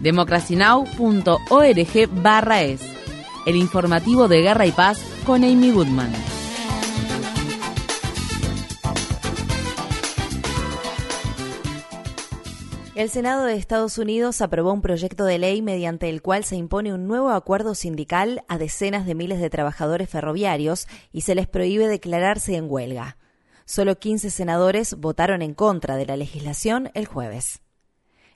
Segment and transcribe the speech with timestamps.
[0.00, 2.80] democracynow.org barra es,
[3.46, 6.12] el informativo de Guerra y Paz con Amy Goodman.
[12.96, 16.94] El Senado de Estados Unidos aprobó un proyecto de ley mediante el cual se impone
[16.94, 21.88] un nuevo acuerdo sindical a decenas de miles de trabajadores ferroviarios y se les prohíbe
[21.88, 23.18] declararse en huelga.
[23.66, 27.60] Solo 15 senadores votaron en contra de la legislación el jueves.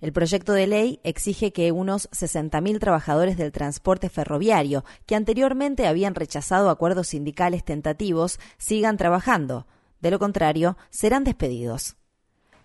[0.00, 6.14] El proyecto de ley exige que unos 60.000 trabajadores del transporte ferroviario, que anteriormente habían
[6.14, 9.66] rechazado acuerdos sindicales tentativos, sigan trabajando.
[10.00, 11.96] De lo contrario, serán despedidos.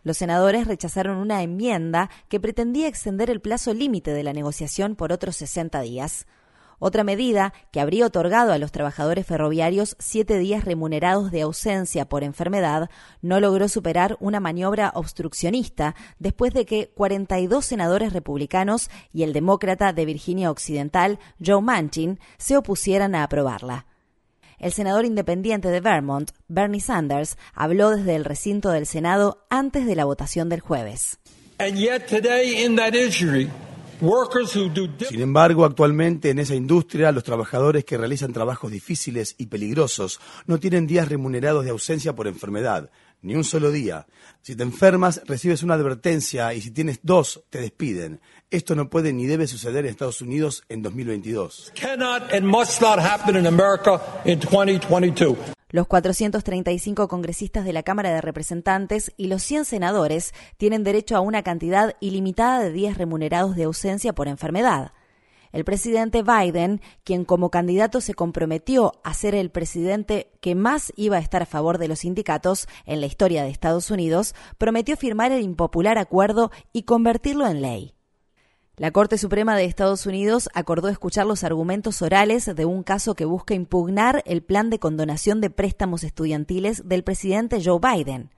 [0.03, 5.11] Los senadores rechazaron una enmienda que pretendía extender el plazo límite de la negociación por
[5.11, 6.27] otros 60 días.
[6.85, 12.25] Otra medida que habría otorgado a los trabajadores ferroviarios siete días remunerados de ausencia por
[12.25, 12.89] enfermedad
[13.21, 19.93] no logró superar una maniobra obstruccionista después de que 42 senadores republicanos y el demócrata
[19.93, 23.85] de Virginia Occidental, Joe Manchin, se opusieran a aprobarla.
[24.59, 29.95] El senador independiente de Vermont, Bernie Sanders, habló desde el recinto del Senado antes de
[29.95, 31.17] la votación del jueves.
[35.07, 40.59] Sin embargo, actualmente en esa industria, los trabajadores que realizan trabajos difíciles y peligrosos no
[40.59, 44.05] tienen días remunerados de ausencia por enfermedad, ni un solo día.
[44.41, 48.19] Si te enfermas, recibes una advertencia y si tienes dos, te despiden.
[48.51, 51.71] Esto no puede ni debe suceder en Estados Unidos en 2022.
[55.73, 61.19] Los 435 congresistas de la Cámara de Representantes y los 100 senadores tienen derecho a
[61.19, 64.91] una cantidad ilimitada de días remunerados de ausencia por enfermedad.
[65.51, 71.17] El presidente Biden, quien como candidato se comprometió a ser el presidente que más iba
[71.17, 75.31] a estar a favor de los sindicatos en la historia de Estados Unidos, prometió firmar
[75.31, 77.95] el impopular acuerdo y convertirlo en ley.
[78.75, 83.23] La Corte Suprema de Estados Unidos acordó escuchar los argumentos orales de un caso que
[83.23, 88.31] busca impugnar el plan de condonación de préstamos estudiantiles del presidente Joe Biden.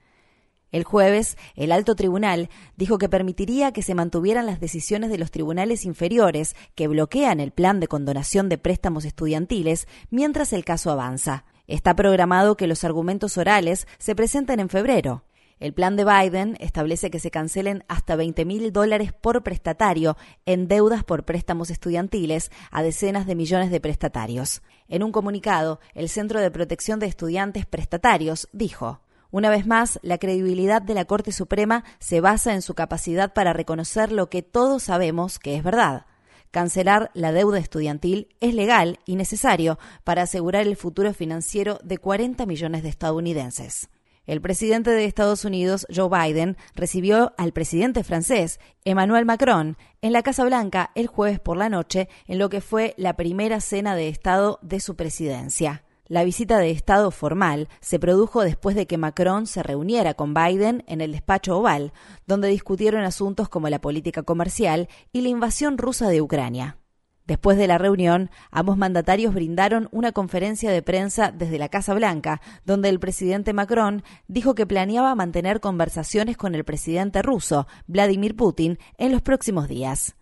[0.72, 5.30] El jueves, el alto tribunal dijo que permitiría que se mantuvieran las decisiones de los
[5.30, 11.46] tribunales inferiores que bloquean el plan de condonación de préstamos estudiantiles mientras el caso avanza.
[11.66, 15.24] Está programado que los argumentos orales se presenten en febrero.
[15.58, 20.68] El plan de Biden establece que se cancelen hasta 20 mil dólares por prestatario en
[20.68, 24.62] deudas por préstamos estudiantiles a decenas de millones de prestatarios.
[24.86, 29.00] En un comunicado, el Centro de Protección de Estudiantes Prestatarios dijo,
[29.30, 33.54] una vez más, la credibilidad de la Corte Suprema se basa en su capacidad para
[33.54, 36.04] reconocer lo que todos sabemos que es verdad.
[36.50, 42.44] Cancelar la deuda estudiantil es legal y necesario para asegurar el futuro financiero de 40
[42.44, 43.88] millones de estadounidenses.
[44.26, 50.22] El presidente de Estados Unidos, Joe Biden, recibió al presidente francés, Emmanuel Macron, en la
[50.22, 54.08] Casa Blanca el jueves por la noche, en lo que fue la primera cena de
[54.08, 55.84] Estado de su presidencia.
[56.08, 60.84] La visita de Estado formal se produjo después de que Macron se reuniera con Biden
[60.86, 61.92] en el despacho oval,
[62.26, 66.78] donde discutieron asuntos como la política comercial y la invasión rusa de Ucrania.
[67.26, 72.40] Después de la reunión, ambos mandatarios brindaron una conferencia de prensa desde la Casa Blanca,
[72.64, 78.78] donde el presidente Macron dijo que planeaba mantener conversaciones con el presidente ruso, Vladimir Putin,
[78.96, 80.14] en los próximos días.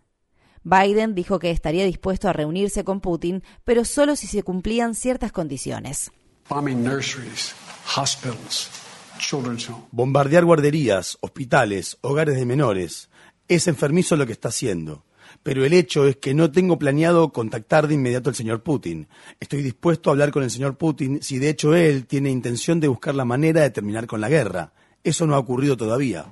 [0.63, 5.31] Biden dijo que estaría dispuesto a reunirse con Putin, pero solo si se cumplían ciertas
[5.31, 6.11] condiciones.
[9.91, 13.11] Bombardear guarderías, hospitales, hogares de menores.
[13.47, 15.05] Es enfermizo lo que está haciendo
[15.43, 19.09] pero el hecho es que no tengo planeado contactar de inmediato al señor Putin.
[19.41, 22.89] Estoy dispuesto a hablar con el señor Putin si de hecho él tiene intención de
[22.89, 24.73] buscar la manera de terminar con la guerra.
[25.03, 26.27] Eso no ha ocurrido todavía.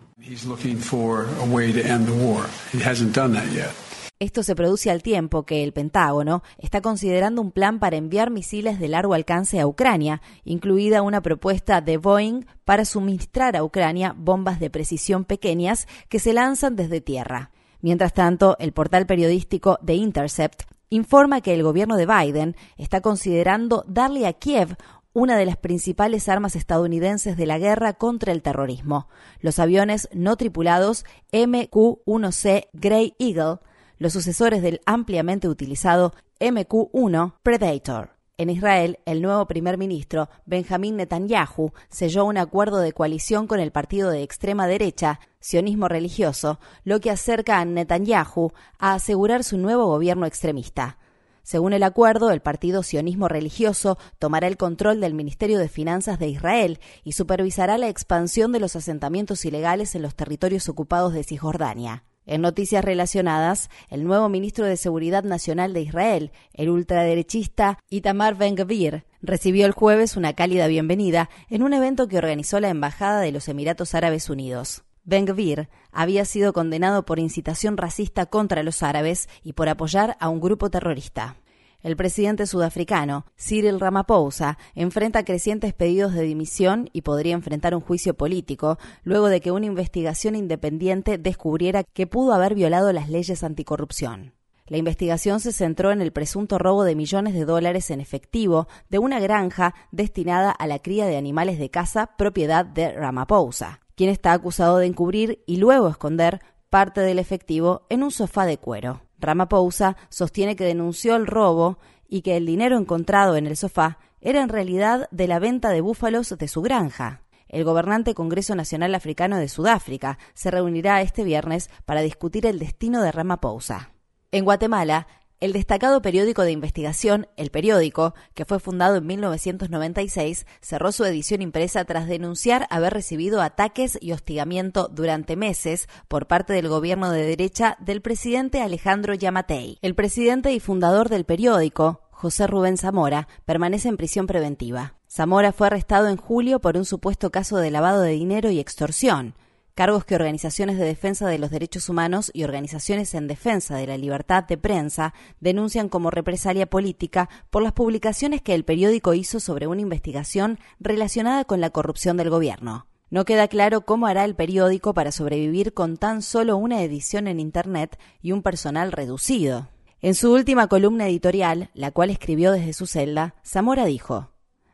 [4.22, 8.78] Esto se produce al tiempo que el Pentágono está considerando un plan para enviar misiles
[8.78, 14.60] de largo alcance a Ucrania, incluida una propuesta de Boeing para suministrar a Ucrania bombas
[14.60, 17.50] de precisión pequeñas que se lanzan desde tierra.
[17.82, 23.84] Mientras tanto, el portal periodístico The Intercept informa que el gobierno de Biden está considerando
[23.88, 24.76] darle a Kiev
[25.12, 29.08] una de las principales armas estadounidenses de la guerra contra el terrorismo,
[29.40, 33.58] los aviones no tripulados MQ-1C Grey Eagle,
[33.98, 38.21] los sucesores del ampliamente utilizado MQ-1 Predator.
[38.42, 43.70] En Israel, el nuevo primer ministro, Benjamín Netanyahu, selló un acuerdo de coalición con el
[43.70, 48.50] partido de extrema derecha, sionismo religioso, lo que acerca a Netanyahu
[48.80, 50.98] a asegurar su nuevo gobierno extremista.
[51.44, 56.26] Según el acuerdo, el partido sionismo religioso tomará el control del Ministerio de Finanzas de
[56.26, 62.02] Israel y supervisará la expansión de los asentamientos ilegales en los territorios ocupados de Cisjordania.
[62.24, 69.04] En noticias relacionadas, el nuevo ministro de Seguridad Nacional de Israel, el ultraderechista Itamar Ben-Gvir,
[69.22, 73.48] recibió el jueves una cálida bienvenida en un evento que organizó la Embajada de los
[73.48, 74.84] Emiratos Árabes Unidos.
[75.04, 80.40] Ben-Gvir había sido condenado por incitación racista contra los árabes y por apoyar a un
[80.40, 81.36] grupo terrorista.
[81.82, 88.14] El presidente sudafricano, Cyril Ramaphosa, enfrenta crecientes pedidos de dimisión y podría enfrentar un juicio
[88.14, 94.34] político luego de que una investigación independiente descubriera que pudo haber violado las leyes anticorrupción.
[94.66, 98.98] La investigación se centró en el presunto robo de millones de dólares en efectivo de
[98.98, 104.32] una granja destinada a la cría de animales de caza propiedad de Ramaphosa quien está
[104.32, 106.40] acusado de encubrir y luego esconder
[106.70, 109.02] parte del efectivo en un sofá de cuero.
[109.22, 111.78] Ramaphosa sostiene que denunció el robo
[112.08, 115.80] y que el dinero encontrado en el sofá era en realidad de la venta de
[115.80, 117.22] búfalos de su granja.
[117.48, 123.02] El gobernante Congreso Nacional Africano de Sudáfrica se reunirá este viernes para discutir el destino
[123.02, 123.92] de Ramaphosa.
[124.30, 125.06] En Guatemala,
[125.42, 131.42] el destacado periódico de investigación El Periódico, que fue fundado en 1996, cerró su edición
[131.42, 137.26] impresa tras denunciar haber recibido ataques y hostigamiento durante meses por parte del gobierno de
[137.26, 139.78] derecha del presidente Alejandro Yamatei.
[139.82, 144.94] El presidente y fundador del periódico, José Rubén Zamora, permanece en prisión preventiva.
[145.10, 149.34] Zamora fue arrestado en julio por un supuesto caso de lavado de dinero y extorsión
[149.74, 153.96] cargos que organizaciones de defensa de los derechos humanos y organizaciones en defensa de la
[153.96, 159.66] libertad de prensa denuncian como represalia política por las publicaciones que el periódico hizo sobre
[159.66, 162.86] una investigación relacionada con la corrupción del gobierno.
[163.10, 167.40] No queda claro cómo hará el periódico para sobrevivir con tan solo una edición en
[167.40, 169.68] Internet y un personal reducido.
[170.00, 174.31] En su última columna editorial, la cual escribió desde su celda, Zamora dijo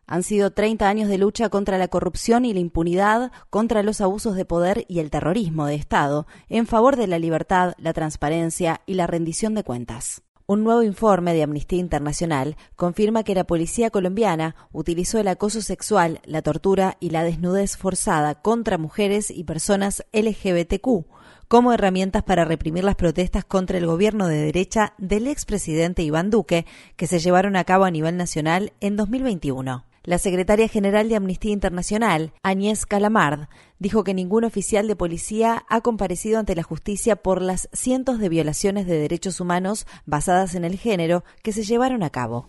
[0.09, 4.35] han sido 30 años de lucha contra la corrupción y la impunidad, contra los abusos
[4.35, 8.95] de poder y el terrorismo de Estado, en favor de la libertad, la transparencia y
[8.95, 10.23] la rendición de cuentas.
[10.47, 16.23] Un nuevo informe de Amnistía Internacional confirma que la policía colombiana utilizó el acoso sexual,
[16.25, 21.07] la tortura y la desnudez forzada contra mujeres y personas LGBTQ
[21.49, 26.67] como herramientas para reprimir las protestas contra el gobierno de derecha del expresidente Iván Duque,
[26.97, 29.88] que se llevaron a cabo a nivel nacional en 2021.
[30.09, 35.83] La secretaria general de Amnistía Internacional, Agnès Calamard, dijo que ningún oficial de policía ha
[35.83, 40.79] comparecido ante la justicia por las cientos de violaciones de derechos humanos basadas en el
[40.79, 42.49] género que se llevaron a cabo.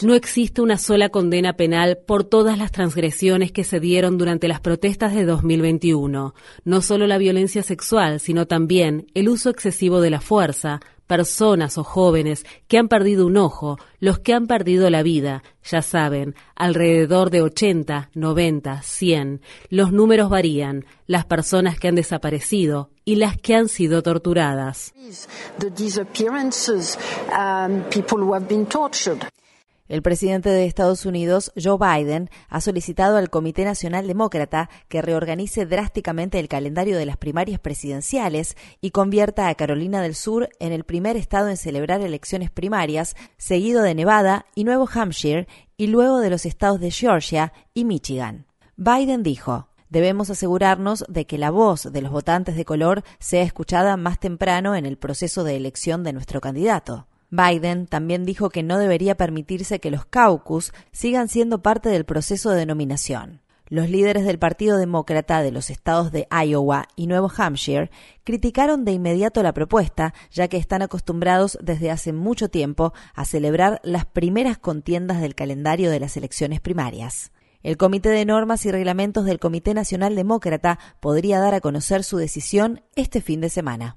[0.00, 4.60] No existe una sola condena penal por todas las transgresiones que se dieron durante las
[4.60, 6.34] protestas de 2021.
[6.64, 11.84] No solo la violencia sexual, sino también el uso excesivo de la fuerza, personas o
[11.84, 17.30] jóvenes que han perdido un ojo, los que han perdido la vida, ya saben, alrededor
[17.30, 19.40] de 80, 90, 100.
[19.68, 24.92] Los números varían, las personas que han desaparecido y las que han sido torturadas.
[29.92, 35.66] El presidente de Estados Unidos, Joe Biden, ha solicitado al Comité Nacional Demócrata que reorganice
[35.66, 40.84] drásticamente el calendario de las primarias presidenciales y convierta a Carolina del Sur en el
[40.84, 45.46] primer estado en celebrar elecciones primarias, seguido de Nevada y Nuevo Hampshire,
[45.76, 48.46] y luego de los estados de Georgia y Michigan.
[48.76, 53.98] Biden dijo, Debemos asegurarnos de que la voz de los votantes de color sea escuchada
[53.98, 57.08] más temprano en el proceso de elección de nuestro candidato.
[57.32, 62.50] Biden también dijo que no debería permitirse que los caucus sigan siendo parte del proceso
[62.50, 63.40] de nominación.
[63.68, 67.90] Los líderes del Partido Demócrata de los estados de Iowa y Nuevo Hampshire
[68.22, 73.80] criticaron de inmediato la propuesta, ya que están acostumbrados desde hace mucho tiempo a celebrar
[73.82, 77.32] las primeras contiendas del calendario de las elecciones primarias.
[77.62, 82.18] El Comité de Normas y Reglamentos del Comité Nacional Demócrata podría dar a conocer su
[82.18, 83.96] decisión este fin de semana.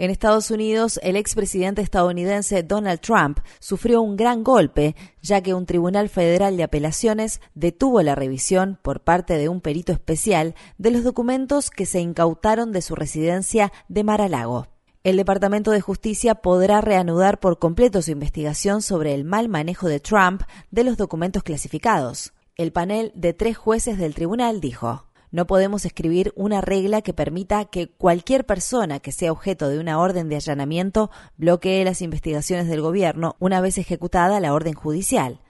[0.00, 5.66] En Estados Unidos, el expresidente estadounidense Donald Trump sufrió un gran golpe, ya que un
[5.66, 11.04] tribunal federal de apelaciones detuvo la revisión por parte de un perito especial de los
[11.04, 14.68] documentos que se incautaron de su residencia de Mar-a-Lago.
[15.04, 20.00] El Departamento de Justicia podrá reanudar por completo su investigación sobre el mal manejo de
[20.00, 22.32] Trump de los documentos clasificados.
[22.56, 27.64] El panel de tres jueces del tribunal dijo No podemos escribir una regla que permita
[27.64, 32.80] que cualquier persona que sea objeto de una orden de allanamiento bloquee las investigaciones del
[32.80, 35.40] gobierno una vez ejecutada la orden judicial.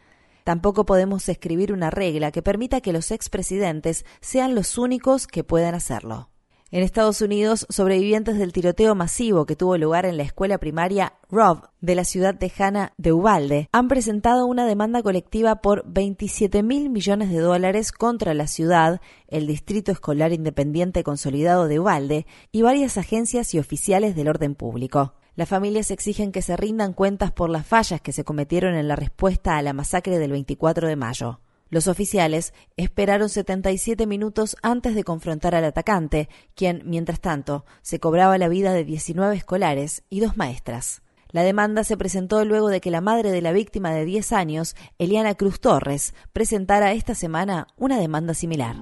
[0.45, 5.75] Tampoco podemos escribir una regla que permita que los expresidentes sean los únicos que puedan
[5.75, 6.29] hacerlo.
[6.73, 11.69] En Estados Unidos, sobrevivientes del tiroteo masivo que tuvo lugar en la escuela primaria Rob
[11.81, 17.31] de la ciudad tejana de Uvalde han presentado una demanda colectiva por 27 mil millones
[17.31, 23.53] de dólares contra la ciudad, el Distrito Escolar Independiente Consolidado de Uvalde y varias agencias
[23.53, 25.15] y oficiales del orden público.
[25.35, 28.95] Las familias exigen que se rindan cuentas por las fallas que se cometieron en la
[28.95, 31.41] respuesta a la masacre del 24 de mayo.
[31.71, 38.39] Los oficiales esperaron 77 minutos antes de confrontar al atacante, quien, mientras tanto, se cobraba
[38.39, 41.03] la vida de 19 escolares y dos maestras.
[41.31, 44.75] La demanda se presentó luego de que la madre de la víctima de 10 años,
[44.99, 48.75] Eliana Cruz Torres, presentara esta semana una demanda similar.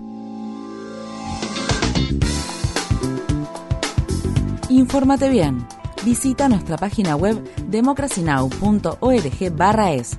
[4.71, 5.67] Infórmate bien.
[6.07, 7.37] Visita nuestra página web
[7.69, 10.19] democracynow.org/es